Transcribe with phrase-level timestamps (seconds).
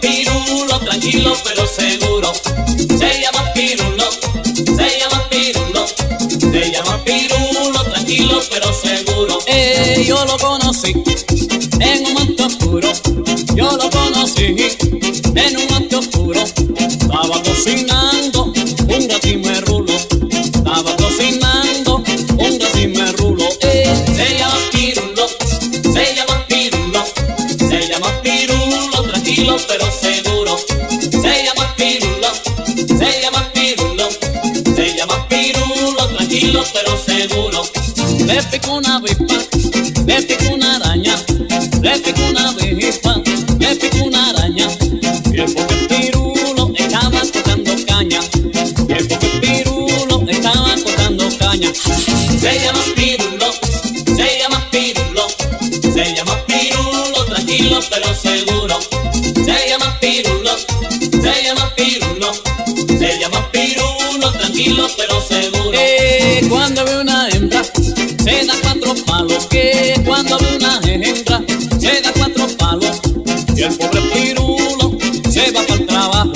[0.00, 2.32] Pirulo, tranquilo pero seguro.
[2.98, 4.10] Se llama Pirulo,
[4.76, 5.86] se llama Pirulo,
[6.40, 9.38] se llama Pirulo, tranquilo pero seguro.
[9.46, 10.94] Eh, yo lo conocí
[36.46, 37.62] tranquilo pero seguro.
[38.26, 39.34] Le picó una avispa,
[40.06, 41.16] le picó una araña,
[41.82, 43.22] le picó una avispa,
[43.58, 44.68] le picó una araña.
[45.32, 48.20] Y el pobre Pirulo estaba cortando caña,
[48.88, 51.70] y el pobre Pirulo estaba cortando caña.
[52.40, 53.52] Se llama Pirulo,
[54.04, 55.26] se llama Pirulo,
[55.92, 58.78] se llama Pirulo, tranquilo pero seguro.
[59.34, 60.56] Se llama Pirulo,
[61.10, 62.32] se llama Pirulo,
[62.98, 65.05] se llama Pirulo, tranquilo pero
[69.06, 69.46] palos.
[69.46, 71.42] Que cuando una hembra,
[71.80, 73.00] se da cuatro palos.
[73.56, 74.98] Y el pobre Pirulo
[75.30, 76.32] se va para el trabajo.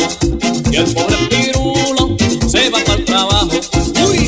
[0.70, 2.16] Y el pobre Pirulo
[2.48, 3.50] se va para el trabajo.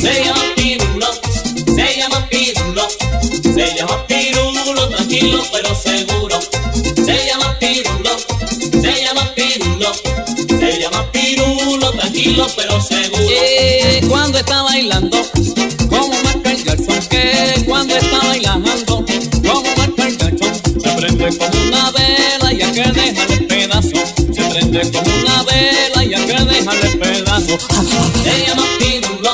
[0.01, 1.07] Se llama Pirulo,
[1.75, 2.87] se llama Pirulo,
[3.53, 6.39] se llama Pirulo, tranquilo pero seguro.
[6.95, 8.11] Se llama Pirulo,
[8.81, 9.91] se llama Pirulo,
[10.47, 13.23] se llama Pirulo, tranquilo pero seguro.
[13.29, 15.12] Eh, cuando está bailando,
[21.23, 23.95] prende como una vela y hay que dejarle pedazo.
[24.33, 27.57] Se prende como una vela y hay que dejarle pedazo.
[28.23, 29.33] Se llama Pirulo,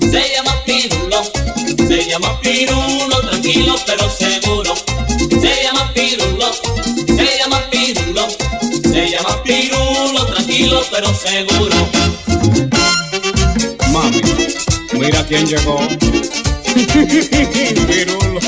[0.00, 1.22] se llama Pirulo,
[1.88, 4.74] se llama Pirulo, tranquilo pero seguro.
[5.30, 6.52] Se llama Pirulo,
[7.06, 8.28] se llama Pirulo,
[8.82, 11.88] se llama Pirulo, tranquilo pero seguro.
[13.92, 14.20] Mami,
[14.92, 15.78] mira quién llegó.
[17.86, 18.40] Pirulo.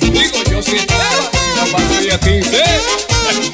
[0.00, 1.33] Digo yo si estaba
[1.66, 3.53] y la patria 15.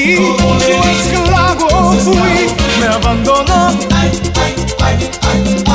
[0.00, 0.16] ti.
[0.16, 2.48] Tu esclavo fui,
[2.78, 3.68] me abandona.
[3.92, 5.10] Ai, ai, ai,
[5.66, 5.69] ai.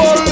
[0.00, 0.31] Asesina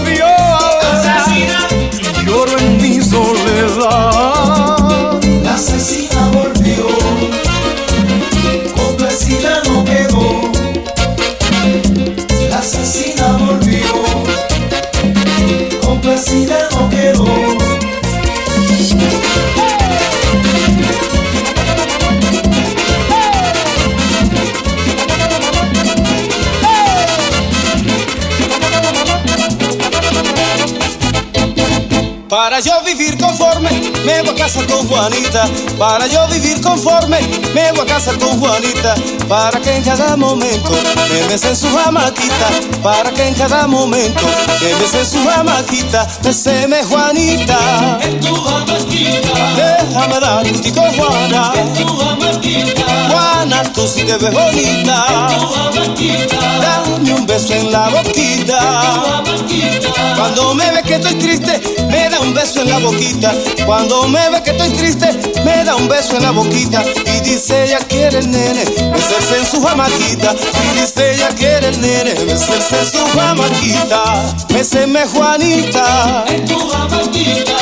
[32.51, 33.71] Para yo vivir conforme,
[34.05, 35.49] me voy a casar con Juanita.
[35.79, 37.21] Para yo vivir conforme,
[37.55, 38.97] me voy a casar con Juanita.
[39.29, 40.73] Para que en cada momento
[41.13, 42.49] me besen su jamaquita.
[42.83, 44.27] Para que en cada momento
[44.61, 46.09] me besen su jamaquita.
[46.25, 48.01] Beseme Juanita.
[48.03, 51.53] En tu jamaquita, Déjame dar un tico Juana.
[51.79, 52.83] tu jamaquita,
[53.13, 55.29] Juana, tú sí te ves bonita.
[55.39, 58.59] tu jamaquita, Dame un beso en la boquita.
[58.61, 60.17] jamaquita.
[60.17, 63.35] Cuando me ve que estoy triste, me da un beso en la boquita.
[63.67, 65.07] Cuando me ve que estoy triste,
[65.45, 66.83] me da un beso en la boquita.
[67.05, 70.35] Y dice ella quiere el nene, besarse en su jamaquita.
[70.35, 74.35] Y dice ella quiere el nene, besarse en su jamaquita.
[74.49, 77.57] Béseme Juanita, En tu jamaquita,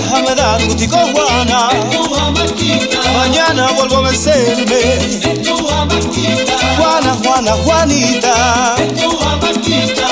[0.00, 1.68] déjame dar gustico Juana.
[1.90, 4.94] tu jamaquita, Mañana vuelvo a besarme.
[5.24, 8.74] en tu jamaquita, Juana, Juana, Juanita.
[8.98, 10.08] tu jamaquita.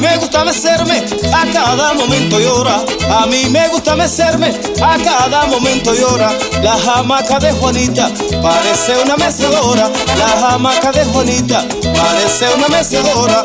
[0.00, 2.82] Me gusta mecerme a cada momento y hora.
[3.10, 4.48] A mí me gusta mecerme
[4.82, 6.32] a cada momento y hora.
[6.62, 8.10] La jamaca de Juanita
[8.42, 9.90] parece una mecedora.
[10.16, 13.44] La jamaca de Juanita parece una mecedora.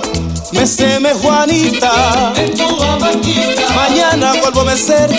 [0.52, 2.34] Meceme Juanita.
[2.38, 5.18] En tu jamaquita, Mañana vuelvo a mecerme.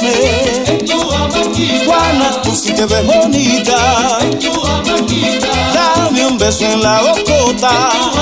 [0.67, 4.19] en tu jamaquita, Juana, tú sí te ves bonita.
[4.41, 7.91] tu jamaquita, Dame un beso en la bocota.
[7.93, 8.17] tu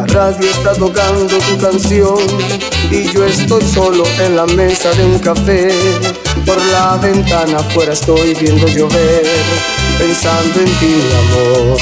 [0.00, 2.16] La radio está tocando tu canción
[2.90, 5.68] y yo estoy solo en la mesa de un café.
[6.46, 9.26] Por la ventana afuera estoy viendo llover,
[9.98, 11.78] pensando en ti, mi amor.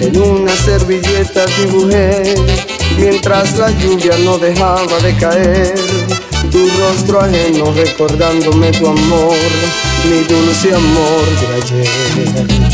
[0.00, 2.34] En una servilleta dibujé,
[2.98, 5.80] mientras la lluvia no dejaba de caer.
[6.52, 9.36] Tu rostro ajeno recordándome tu amor,
[10.04, 12.65] mi dulce amor de ayer.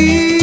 [0.00, 0.33] Más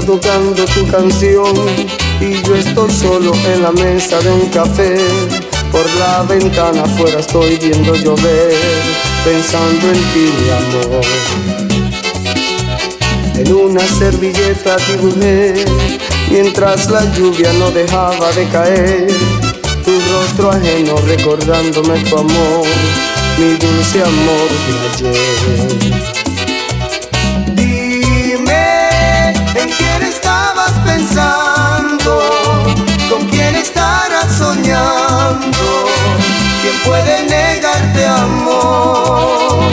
[0.00, 1.54] tocando tu canción
[2.20, 4.96] y yo estoy solo en la mesa de un café.
[5.70, 8.54] Por la ventana afuera estoy viendo llover,
[9.24, 11.04] pensando en ti, mi amor.
[13.36, 15.64] En una servilleta dibujé,
[16.30, 19.06] mientras la lluvia no dejaba de caer.
[19.84, 22.66] Tu rostro ajeno recordándome tu amor,
[23.38, 24.48] mi dulce amor
[25.00, 26.23] de ayer.
[30.84, 32.20] Pensando,
[33.08, 35.86] con quién estarás soñando,
[36.62, 39.70] quién puede negarte amor.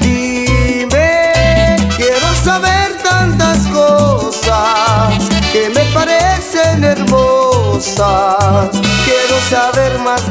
[0.00, 5.14] Dime, quiero saber tantas cosas
[5.52, 8.70] que me parecen hermosas,
[9.04, 10.22] quiero saber más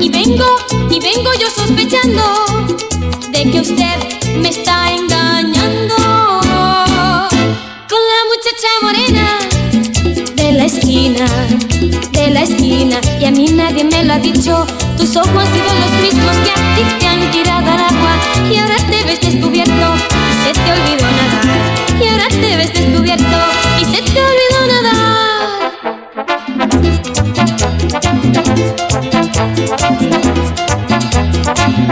[0.00, 0.46] Y vengo,
[0.90, 2.22] y vengo yo sospechando
[3.30, 3.96] de que usted
[4.40, 5.94] me está engañando
[7.88, 9.38] con la muchacha morena
[10.34, 11.26] de la esquina,
[12.12, 13.00] de la esquina.
[13.20, 14.66] Y a mí nadie me lo ha dicho.
[14.96, 18.16] Tus ojos han sido los mismos que a ti te han tirado al agua.
[18.50, 19.94] Y ahora te ves descubierto
[20.30, 21.60] y se te olvidó nadar.
[22.00, 23.38] Y ahora te ves descubierto
[23.80, 24.51] y se te olvidó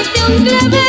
[0.00, 0.79] pusiste un clave.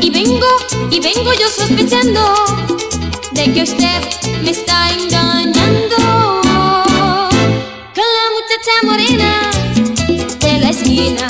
[0.00, 0.46] Y vengo,
[0.90, 2.34] y vengo yo sospechando
[3.32, 4.00] de que usted
[4.42, 5.96] me está engañando
[7.94, 9.50] con la muchacha morena
[10.40, 11.28] de la esquina,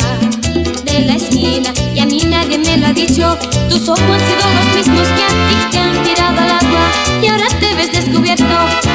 [0.85, 1.73] de la esquina.
[1.97, 3.37] Y a mí nadie me lo ha dicho.
[3.69, 6.93] Tus ojos han sido los mismos que a ti te han tirado al agua.
[7.21, 8.45] Y ahora te ves descubierto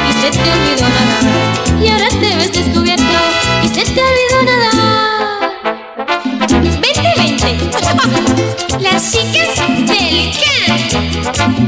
[0.08, 0.93] y se te olvidó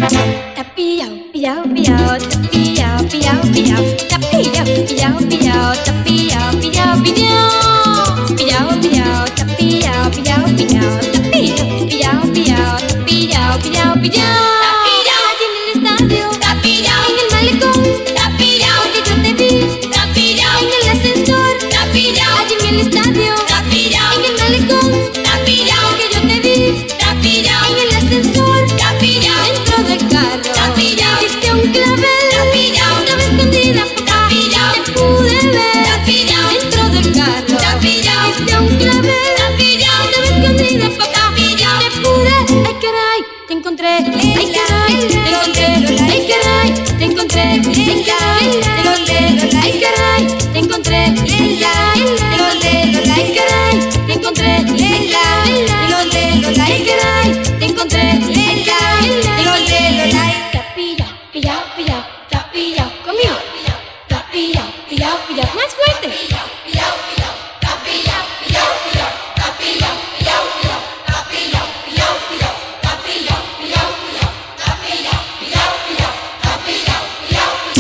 [0.09, 0.56] Thank you.